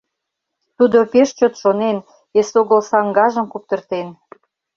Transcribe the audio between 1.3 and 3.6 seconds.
чот шонен, эсогыл саҥгажым